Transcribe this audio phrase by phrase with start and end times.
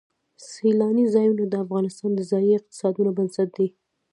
[0.49, 3.67] سیلانی ځایونه د افغانستان د ځایي اقتصادونو بنسټ دی.